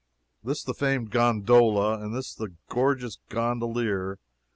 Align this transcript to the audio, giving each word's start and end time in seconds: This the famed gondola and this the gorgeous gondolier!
This 0.43 0.63
the 0.63 0.73
famed 0.73 1.11
gondola 1.11 1.99
and 1.99 2.11
this 2.11 2.33
the 2.33 2.53
gorgeous 2.69 3.19
gondolier! 3.29 4.17